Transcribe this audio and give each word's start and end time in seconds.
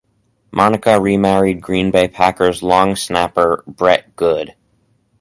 Monica 0.49 0.99
remarried 0.99 1.61
Green 1.61 1.91
Bay 1.91 2.07
Packers 2.07 2.63
long 2.63 2.95
snapper 2.95 3.63
Brett 3.67 4.15
Goode. 4.15 4.55